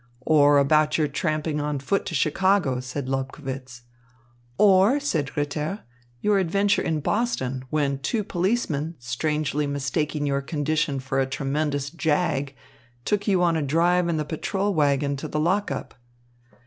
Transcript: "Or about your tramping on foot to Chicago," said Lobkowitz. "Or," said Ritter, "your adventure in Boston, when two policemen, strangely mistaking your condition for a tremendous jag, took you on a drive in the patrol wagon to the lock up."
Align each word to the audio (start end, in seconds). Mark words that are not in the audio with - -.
"Or 0.25 0.57
about 0.57 0.97
your 0.97 1.07
tramping 1.07 1.61
on 1.61 1.77
foot 1.77 2.07
to 2.07 2.15
Chicago," 2.15 2.79
said 2.79 3.07
Lobkowitz. 3.07 3.83
"Or," 4.57 4.99
said 4.99 5.37
Ritter, 5.37 5.81
"your 6.21 6.39
adventure 6.39 6.81
in 6.81 7.01
Boston, 7.01 7.65
when 7.69 7.99
two 7.99 8.23
policemen, 8.23 8.95
strangely 8.97 9.67
mistaking 9.67 10.25
your 10.25 10.41
condition 10.41 10.99
for 10.99 11.19
a 11.19 11.27
tremendous 11.27 11.91
jag, 11.91 12.55
took 13.05 13.27
you 13.27 13.43
on 13.43 13.55
a 13.55 13.61
drive 13.61 14.09
in 14.09 14.17
the 14.17 14.25
patrol 14.25 14.73
wagon 14.73 15.17
to 15.17 15.27
the 15.27 15.39
lock 15.39 15.69
up." 15.69 15.93